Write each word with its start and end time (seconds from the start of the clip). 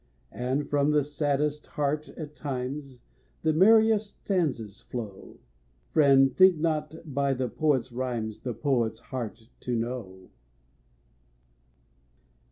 And 0.31 0.67
from 0.67 0.89
the 0.89 1.03
saddest 1.03 1.67
heart, 1.77 2.09
at 2.17 2.35
times, 2.35 3.01
The 3.43 3.53
merriest 3.53 4.17
stanzas 4.21 4.81
flow. 4.81 5.37
Friend, 5.91 6.35
think 6.35 6.57
not 6.57 6.95
by 7.13 7.35
the 7.35 7.47
poet's 7.49 7.91
rhymes 7.91 8.41
The 8.41 8.55
poet's 8.55 8.99
heart 8.99 9.49
to 9.59 9.75
know. 9.75 10.31